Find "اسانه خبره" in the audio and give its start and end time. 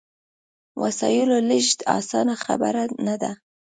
1.97-2.83